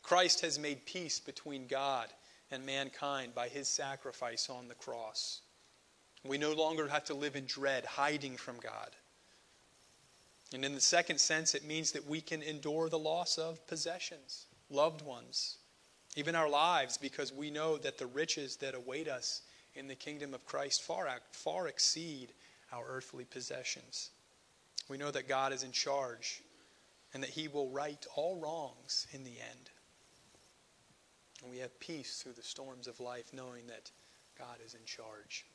[0.03, 2.09] Christ has made peace between God
[2.51, 5.41] and mankind by his sacrifice on the cross.
[6.25, 8.91] We no longer have to live in dread, hiding from God.
[10.55, 14.47] And in the second sense, it means that we can endure the loss of possessions,
[14.71, 15.57] loved ones,
[16.15, 19.43] even our lives, because we know that the riches that await us
[19.75, 22.29] in the kingdom of Christ far, far exceed
[22.73, 24.11] our earthly possessions.
[24.89, 26.41] We know that God is in charge
[27.13, 29.71] and that He will right all wrongs in the end.
[31.43, 33.91] And we have peace through the storms of life, knowing that
[34.39, 35.47] God is in charge.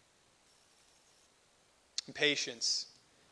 [2.06, 2.88] And patience.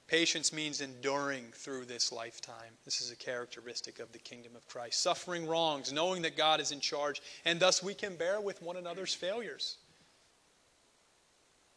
[0.07, 2.77] Patience means enduring through this lifetime.
[2.85, 5.01] This is a characteristic of the kingdom of Christ.
[5.01, 8.77] Suffering wrongs, knowing that God is in charge, and thus we can bear with one
[8.77, 9.77] another's failures.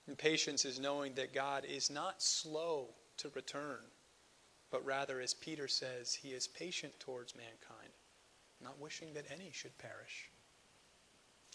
[0.07, 3.79] And patience is knowing that God is not slow to return,
[4.71, 7.93] but rather, as Peter says, he is patient towards mankind,
[8.63, 10.31] not wishing that any should perish.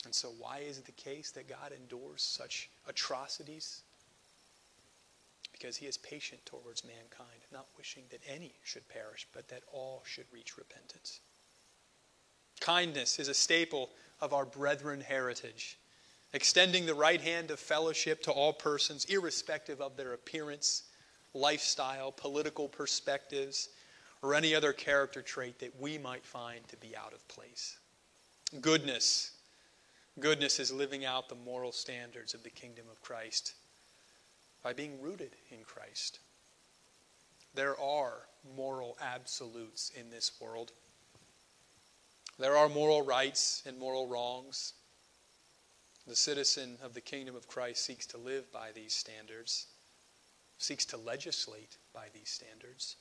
[0.03, 3.81] And so, why is it the case that God endures such atrocities?
[5.57, 10.03] Because he is patient towards mankind, not wishing that any should perish, but that all
[10.05, 11.21] should reach repentance.
[12.59, 15.77] Kindness is a staple of our brethren heritage,
[16.33, 20.83] extending the right hand of fellowship to all persons, irrespective of their appearance,
[21.33, 23.69] lifestyle, political perspectives,
[24.21, 27.77] or any other character trait that we might find to be out of place.
[28.59, 29.31] Goodness
[30.17, 33.53] Goodness is living out the moral standards of the kingdom of Christ
[34.65, 36.17] by being rooted in Christ.
[37.53, 38.23] There are
[38.57, 40.71] moral absolutes in this world.
[42.39, 44.73] There are moral rights and moral wrongs.
[46.07, 49.67] The citizen of the kingdom of Christ seeks to live by these standards,
[50.57, 52.95] seeks to legislate by these standards.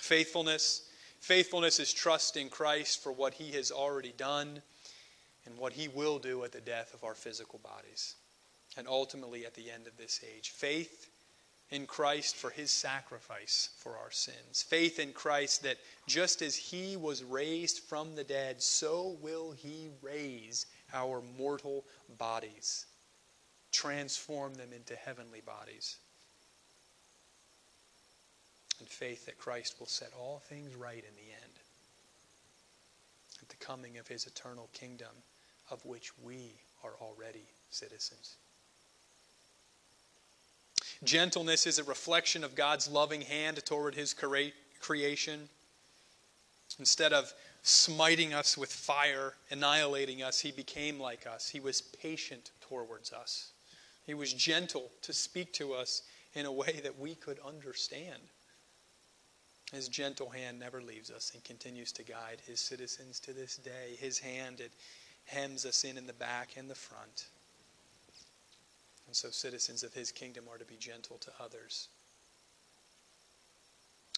[0.00, 0.88] Faithfulness.
[1.20, 4.60] Faithfulness is trust in Christ for what he has already done
[5.46, 8.16] and what he will do at the death of our physical bodies
[8.76, 10.50] and ultimately at the end of this age.
[10.50, 11.10] Faith
[11.70, 14.62] in Christ for his sacrifice for our sins.
[14.62, 19.88] Faith in Christ that just as he was raised from the dead, so will he
[20.02, 21.84] raise our mortal
[22.18, 22.86] bodies,
[23.72, 25.96] transform them into heavenly bodies.
[28.78, 31.52] And faith that Christ will set all things right in the end
[33.40, 35.22] at the coming of his eternal kingdom
[35.70, 38.36] of which we are already citizens.
[41.04, 44.14] Gentleness is a reflection of God's loving hand toward his
[44.80, 45.48] creation.
[46.78, 47.32] Instead of
[47.62, 51.48] smiting us with fire, annihilating us, he became like us.
[51.48, 53.52] He was patient towards us.
[54.06, 56.02] He was gentle to speak to us
[56.34, 58.20] in a way that we could understand.
[59.72, 63.96] His gentle hand never leaves us and continues to guide his citizens to this day.
[63.98, 64.72] His hand, it,
[65.26, 67.26] hems us in in the back and the front.
[69.06, 71.88] And so, citizens of his kingdom are to be gentle to others.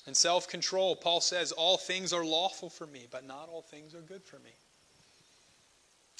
[0.07, 3.95] And self control, Paul says, all things are lawful for me, but not all things
[3.95, 4.53] are good for me.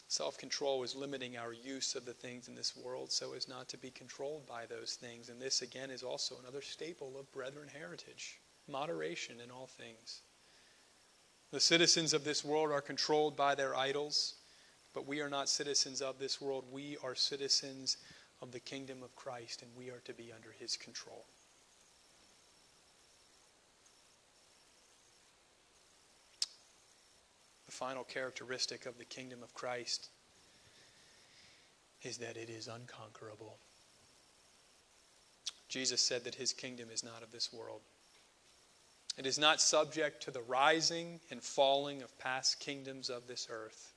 [0.09, 3.69] Self control is limiting our use of the things in this world so as not
[3.69, 5.29] to be controlled by those things.
[5.29, 10.23] And this, again, is also another staple of brethren heritage moderation in all things.
[11.53, 14.35] The citizens of this world are controlled by their idols.
[14.97, 16.65] But we are not citizens of this world.
[16.73, 17.99] We are citizens
[18.43, 21.25] of the kingdom of Christ, and we are to be under his control.
[27.67, 30.09] The final characteristic of the kingdom of Christ
[32.03, 33.57] is that it is unconquerable.
[35.69, 37.81] Jesus said that his kingdom is not of this world.
[39.19, 43.93] It is not subject to the rising and falling of past kingdoms of this earth.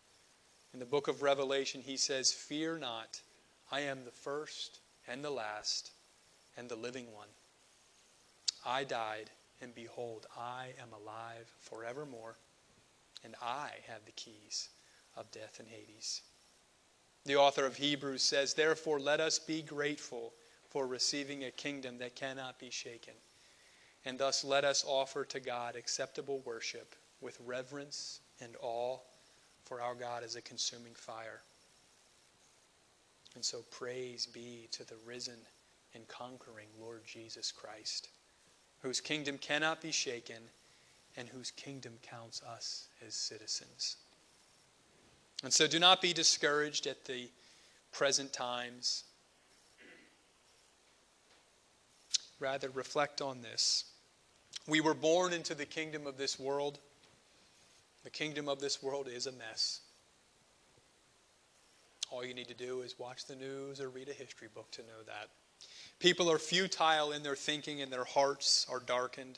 [0.74, 3.22] In the book of Revelation, he says, Fear not,
[3.72, 5.92] I am the first and the last
[6.58, 7.28] and the living one.
[8.66, 9.30] I died,
[9.62, 12.38] and behold, I am alive forevermore,
[13.24, 14.70] and I have the keys
[15.16, 16.22] of death and Hades.
[17.26, 20.34] The author of Hebrews says, Therefore, let us be grateful
[20.70, 23.14] for receiving a kingdom that cannot be shaken.
[24.06, 28.98] And thus let us offer to God acceptable worship with reverence and awe
[29.66, 31.42] for our God is a consuming fire.
[33.36, 35.38] And so praise be to the risen
[35.94, 38.10] and conquering Lord Jesus Christ,
[38.82, 40.42] whose kingdom cannot be shaken
[41.18, 43.98] and whose kingdom counts us as citizens.
[45.44, 47.30] And so do not be discouraged at the
[47.92, 49.04] present times.
[52.40, 53.86] Rather, reflect on this.
[54.68, 56.80] We were born into the kingdom of this world.
[58.04, 59.82] The kingdom of this world is a mess.
[62.12, 64.82] All you need to do is watch the news or read a history book to
[64.82, 65.30] know that.
[66.00, 69.38] People are futile in their thinking and their hearts are darkened.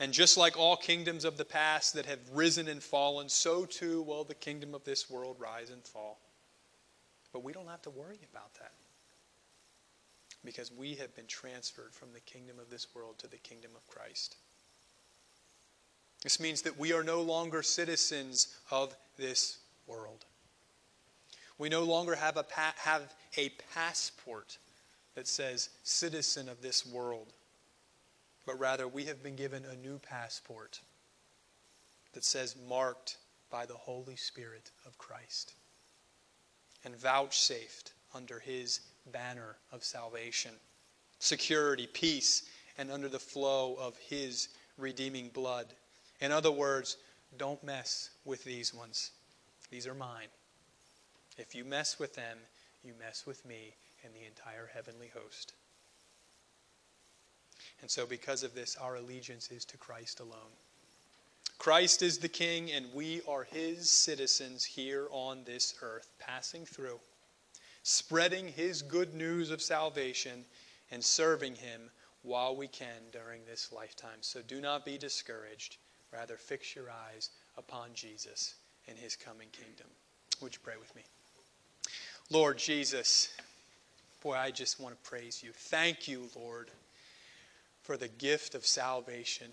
[0.00, 4.02] And just like all kingdoms of the past that have risen and fallen, so too
[4.02, 6.18] will the kingdom of this world rise and fall.
[7.32, 8.72] But we don't have to worry about that
[10.44, 13.86] because we have been transferred from the kingdom of this world to the kingdom of
[13.88, 14.36] Christ.
[16.22, 20.24] This means that we are no longer citizens of this world.
[21.58, 24.58] We no longer have a, pa- have a passport
[25.14, 27.32] that says citizen of this world,
[28.46, 30.80] but rather we have been given a new passport
[32.12, 33.18] that says marked
[33.50, 35.54] by the Holy Spirit of Christ
[36.84, 38.80] and vouchsafed under his
[39.12, 40.52] banner of salvation,
[41.18, 42.42] security, peace,
[42.78, 45.66] and under the flow of his redeeming blood.
[46.20, 46.96] In other words,
[47.38, 49.12] don't mess with these ones.
[49.70, 50.28] These are mine.
[51.36, 52.38] If you mess with them,
[52.82, 53.74] you mess with me
[54.04, 55.52] and the entire heavenly host.
[57.80, 60.54] And so, because of this, our allegiance is to Christ alone.
[61.58, 67.00] Christ is the King, and we are his citizens here on this earth, passing through,
[67.82, 70.44] spreading his good news of salvation,
[70.90, 71.90] and serving him
[72.22, 74.18] while we can during this lifetime.
[74.20, 75.76] So do not be discouraged.
[76.12, 78.54] Rather, fix your eyes upon Jesus
[78.88, 79.86] and his coming kingdom.
[80.40, 81.02] Would you pray with me?
[82.30, 83.28] Lord Jesus,
[84.22, 85.50] boy, I just want to praise you.
[85.52, 86.70] Thank you, Lord,
[87.82, 89.48] for the gift of salvation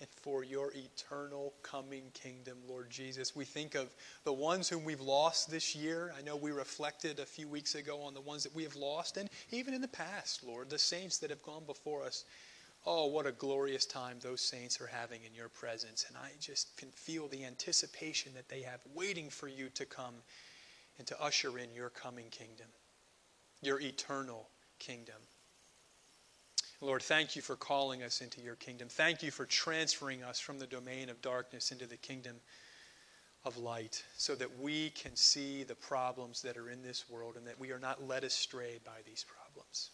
[0.00, 3.36] and for your eternal coming kingdom, Lord Jesus.
[3.36, 3.94] We think of
[4.24, 6.12] the ones whom we've lost this year.
[6.18, 9.18] I know we reflected a few weeks ago on the ones that we have lost,
[9.18, 12.24] and even in the past, Lord, the saints that have gone before us.
[12.84, 16.06] Oh, what a glorious time those saints are having in your presence.
[16.08, 20.14] And I just can feel the anticipation that they have waiting for you to come
[20.98, 22.66] and to usher in your coming kingdom,
[23.62, 25.16] your eternal kingdom.
[26.80, 28.88] Lord, thank you for calling us into your kingdom.
[28.88, 32.36] Thank you for transferring us from the domain of darkness into the kingdom
[33.44, 37.46] of light so that we can see the problems that are in this world and
[37.46, 39.90] that we are not led astray by these problems.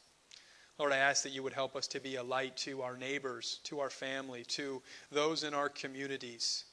[0.79, 3.61] Lord, I ask that you would help us to be a light to our neighbors,
[3.65, 4.83] to our family, to
[5.13, 6.65] those in our communities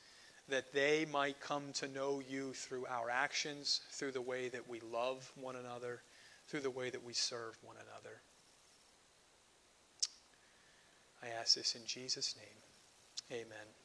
[0.50, 4.80] that they might come to know you through our actions, through the way that we
[4.80, 6.02] love one another,
[6.48, 8.22] through the way that we serve one another.
[11.22, 13.42] I ask this in Jesus' name.
[13.42, 13.79] Amen.